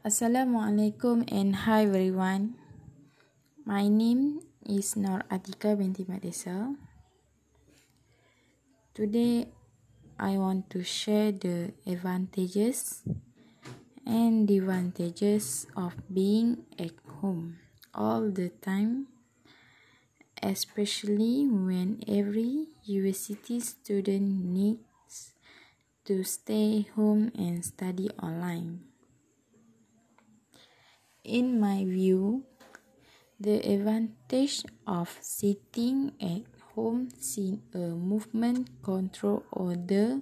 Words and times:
Assalamualaikum 0.00 1.28
and 1.28 1.68
hi 1.68 1.84
everyone. 1.84 2.56
My 3.68 3.84
name 3.84 4.40
is 4.64 4.96
Nur 4.96 5.28
Atika 5.28 5.76
binti 5.76 6.08
Madesa. 6.08 6.72
Today 8.96 9.52
I 10.16 10.40
want 10.40 10.72
to 10.72 10.80
share 10.80 11.36
the 11.36 11.76
advantages 11.84 13.04
and 14.08 14.48
disadvantages 14.48 15.68
of 15.76 15.92
being 16.08 16.64
at 16.80 16.96
home 17.20 17.60
all 17.92 18.32
the 18.32 18.48
time, 18.64 19.12
especially 20.40 21.44
when 21.44 22.00
every 22.08 22.72
university 22.88 23.60
student 23.60 24.48
needs 24.48 25.36
to 26.08 26.24
stay 26.24 26.88
home 26.96 27.28
and 27.36 27.60
study 27.60 28.08
online. 28.16 28.89
In 31.24 31.60
my 31.60 31.84
view, 31.84 32.44
the 33.38 33.60
advantage 33.60 34.64
of 34.86 35.18
sitting 35.20 36.12
at 36.20 36.48
home 36.74 37.08
in 37.36 37.60
a 37.74 37.92
movement 37.92 38.70
control 38.82 39.44
order 39.52 40.20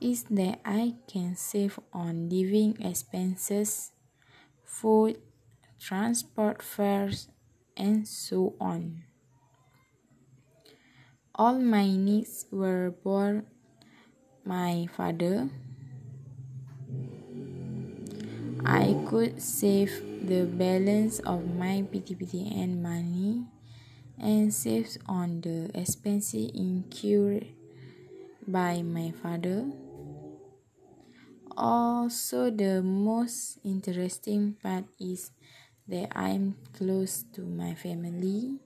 is 0.00 0.24
that 0.24 0.60
I 0.64 0.94
can 1.08 1.36
save 1.36 1.80
on 1.92 2.28
living 2.28 2.76
expenses, 2.80 3.92
food, 4.64 5.20
transport 5.80 6.60
fares, 6.60 7.28
and 7.76 8.06
so 8.06 8.56
on. 8.60 9.04
All 11.34 11.58
my 11.58 11.88
needs 11.96 12.44
were 12.50 12.90
borne 12.90 13.46
my 14.44 14.86
father. 14.92 15.48
I 18.66 18.96
could 19.08 19.40
save 19.40 19.92
the 20.26 20.44
balance 20.44 21.20
of 21.20 21.54
my 21.54 21.84
PTPTN 21.92 22.80
money 22.80 23.44
and 24.18 24.52
save 24.52 24.96
on 25.06 25.40
the 25.42 25.70
expenses 25.74 26.50
incurred 26.54 27.46
by 28.46 28.82
my 28.82 29.12
father. 29.22 29.66
Also, 31.56 32.50
the 32.50 32.82
most 32.82 33.58
interesting 33.64 34.54
part 34.62 34.84
is 34.98 35.30
that 35.88 36.10
I'm 36.16 36.56
close 36.74 37.24
to 37.34 37.42
my 37.42 37.74
family. 37.74 38.58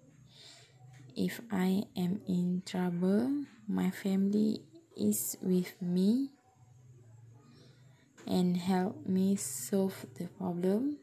If 1.17 1.41
I 1.53 1.85
am 1.97 2.23
in 2.27 2.62
trouble, 2.65 3.45
my 3.67 3.91
family 3.91 4.62
is 4.97 5.37
with 5.43 5.75
me 5.83 6.31
and 8.29 8.61
help 8.61 9.09
me 9.09 9.34
solve 9.34 10.05
the 10.21 10.29
problem. 10.37 11.01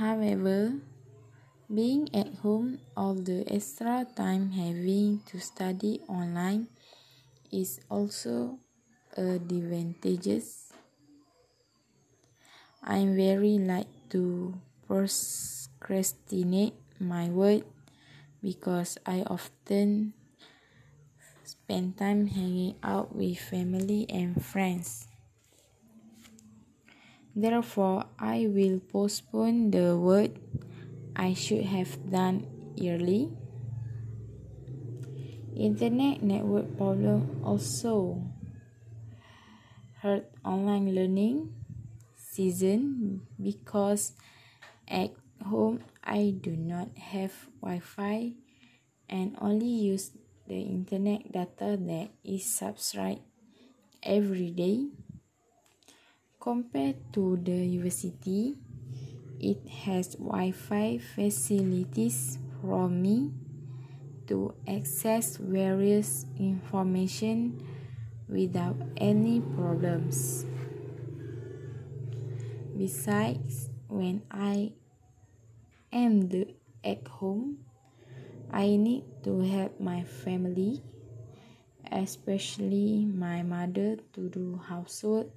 However, 0.00 0.80
being 1.68 2.08
at 2.16 2.40
home 2.40 2.80
all 2.96 3.14
the 3.14 3.44
extra 3.52 4.08
time 4.16 4.56
having 4.56 5.20
to 5.28 5.38
study 5.38 6.00
online 6.08 6.68
is 7.52 7.80
also 7.92 8.58
a 9.16 9.36
advantageous. 9.36 10.72
I'm 12.80 13.16
very 13.16 13.58
like 13.60 13.92
to 14.16 14.56
procrastinate 14.86 16.78
my 17.00 17.28
work 17.28 17.64
because 18.40 18.96
I 19.04 19.24
often 19.26 20.15
spend 21.46 21.96
time 21.96 22.26
hanging 22.26 22.74
out 22.82 23.14
with 23.14 23.38
family 23.38 24.04
and 24.10 24.34
friends. 24.44 25.06
Therefore, 27.36 28.10
I 28.18 28.50
will 28.50 28.80
postpone 28.80 29.70
the 29.70 29.96
work 29.96 30.34
I 31.14 31.34
should 31.34 31.64
have 31.70 31.94
done 32.10 32.50
early. 32.82 33.30
Internet 35.54 36.22
network 36.22 36.76
problem 36.76 37.40
also 37.46 38.20
hurt 40.02 40.28
online 40.44 40.94
learning 40.94 41.54
season 42.16 43.22
because 43.40 44.12
at 44.88 45.14
home 45.46 45.80
I 46.04 46.34
do 46.36 46.56
not 46.56 46.92
have 46.98 47.32
Wi-Fi 47.62 48.34
and 49.08 49.36
only 49.40 49.70
use 49.70 50.12
the 50.48 50.60
internet 50.60 51.30
data 51.32 51.76
that 51.76 52.08
is 52.24 52.44
subscribed 52.44 53.22
every 54.02 54.50
day. 54.50 54.88
Compared 56.40 56.96
to 57.12 57.36
the 57.42 57.52
university, 57.52 58.56
it 59.40 59.66
has 59.84 60.14
Wi-Fi 60.14 60.98
facilities 60.98 62.38
for 62.62 62.88
me 62.88 63.32
to 64.28 64.54
access 64.66 65.36
various 65.36 66.26
information 66.38 67.62
without 68.28 68.76
any 68.96 69.40
problems. 69.40 70.44
Besides, 72.76 73.70
when 73.88 74.22
I 74.30 74.72
am 75.92 76.28
the, 76.28 76.54
at 76.84 77.06
home, 77.08 77.64
I 78.50 78.76
need 78.76 79.04
to 79.24 79.40
help 79.40 79.80
my 79.80 80.04
family, 80.04 80.82
especially 81.90 83.04
my 83.04 83.42
mother, 83.42 83.96
to 84.14 84.28
do 84.28 84.60
housework 84.68 85.28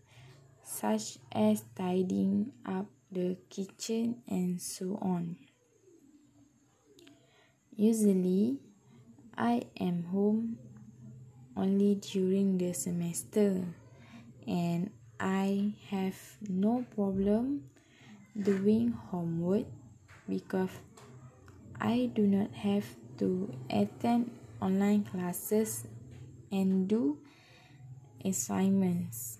such 0.63 1.17
as 1.31 1.63
tidying 1.75 2.51
up 2.65 2.85
the 3.11 3.37
kitchen 3.49 4.21
and 4.27 4.61
so 4.61 4.99
on. 5.01 5.35
Usually, 7.75 8.59
I 9.37 9.63
am 9.79 10.03
home 10.03 10.59
only 11.55 11.95
during 11.95 12.57
the 12.57 12.73
semester 12.73 13.65
and 14.47 14.91
I 15.19 15.73
have 15.89 16.17
no 16.47 16.85
problem 16.95 17.69
doing 18.37 18.91
homework 18.91 19.65
because 20.27 20.69
I 21.79 22.11
do 22.13 22.27
not 22.27 22.51
have 22.55 22.83
to 23.19 23.55
attend 23.69 24.31
online 24.61 25.05
classes 25.05 25.87
and 26.51 26.89
do 26.89 27.19
assignments. 28.23 29.39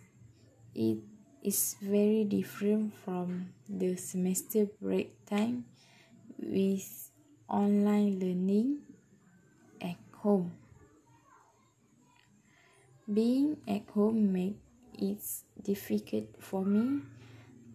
It 0.73 1.00
is 1.44 1.75
very 1.81 2.23
different 2.23 2.95
from 2.95 3.51
the 3.67 3.97
semester 3.97 4.67
break 4.81 5.25
time 5.25 5.66
with 6.39 7.11
online 7.50 8.19
learning 8.19 8.88
at 9.81 10.00
home. 10.23 10.53
Being 13.11 13.57
at 13.67 13.83
home 13.94 14.31
makes 14.31 14.63
it 14.95 15.19
difficult 15.61 16.39
for 16.39 16.63
me 16.63 17.01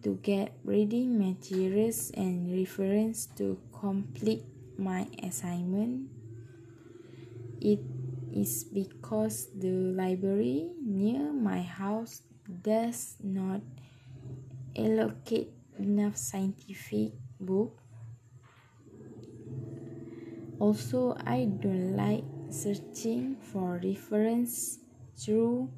to 0.01 0.17
get 0.23 0.53
reading 0.63 1.19
materials 1.19 2.09
and 2.17 2.49
reference 2.49 3.27
to 3.37 3.59
complete 3.71 4.54
my 4.77 5.07
assignment. 5.23 6.09
It 7.61 7.79
is 8.33 8.63
because 8.63 9.47
the 9.55 9.71
library 9.95 10.71
near 10.83 11.31
my 11.31 11.61
house 11.61 12.21
does 12.61 13.15
not 13.23 13.61
allocate 14.75 15.51
enough 15.79 16.17
scientific 16.17 17.13
book. 17.39 17.79
Also, 20.59 21.15
I 21.25 21.45
don't 21.45 21.95
like 21.95 22.23
searching 22.49 23.35
for 23.35 23.79
reference 23.83 24.79
through 25.17 25.69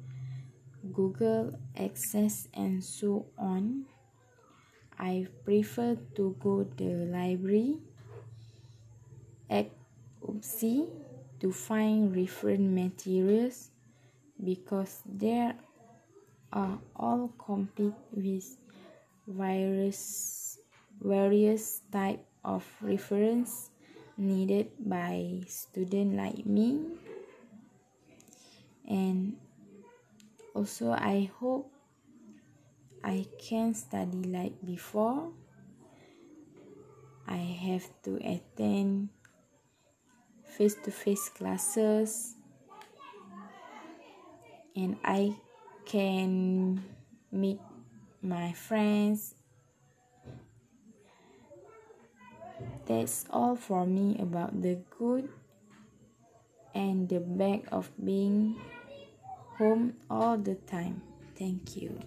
Google 0.92 1.58
Access 1.76 2.48
and 2.54 2.82
so 2.82 3.26
on. 3.38 3.86
I 4.98 5.26
prefer 5.44 5.96
to 6.16 6.36
go 6.38 6.64
the 6.76 7.06
library 7.06 7.78
UPSI 9.50 10.88
to 11.40 11.52
find 11.52 12.14
reference 12.14 12.68
materials 12.68 13.70
because 14.42 15.02
there 15.06 15.54
are 16.52 16.78
all 16.96 17.32
complete 17.38 17.94
with 18.12 18.56
various 19.26 20.58
various 21.00 21.82
type 21.92 22.24
of 22.44 22.64
reference 22.82 23.70
needed 24.16 24.70
by 24.80 25.40
student 25.46 26.14
like 26.16 26.44
me. 26.44 26.80
And 28.88 29.36
also 30.54 30.90
i 30.90 31.30
hope 31.38 31.70
i 33.04 33.26
can 33.38 33.74
study 33.74 34.24
like 34.24 34.56
before. 34.64 35.30
I 37.28 37.44
have 37.68 37.84
to 38.08 38.16
attend 38.24 39.10
face-to-face 40.48 41.28
classes 41.30 42.34
and 44.74 44.96
i 45.04 45.34
can 45.86 46.82
meet 47.32 47.60
my 48.22 48.52
friends. 48.52 49.34
That's 52.86 53.26
all 53.30 53.56
for 53.56 53.86
me 53.86 54.16
about 54.18 54.60
the 54.60 54.78
good 54.98 55.28
and 56.74 57.08
the 57.08 57.20
bad 57.20 57.62
of 57.70 57.90
being 58.02 58.56
home 59.56 59.94
all 60.10 60.36
the 60.36 60.54
time. 60.54 61.02
Thank 61.36 61.76
you. 61.76 62.00